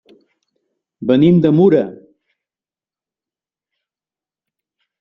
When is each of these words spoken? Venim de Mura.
Venim 1.11 1.37
de 1.43 1.51
Mura. 1.59 1.83